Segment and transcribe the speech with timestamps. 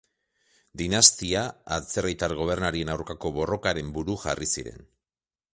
[0.81, 1.43] Dinastia,
[1.75, 4.91] atzerritar gobernarien aurkako borrokaren buru jarri ziren.